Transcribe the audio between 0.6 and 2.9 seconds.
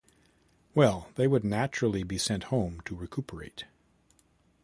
Well, they would naturally be sent home